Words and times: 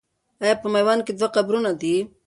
آیا 0.43 0.55
په 0.61 0.67
میوند 0.73 1.01
کې 1.05 1.13
دوه 1.17 1.29
قبرونه 1.35 1.71
دي؟ 1.81 1.95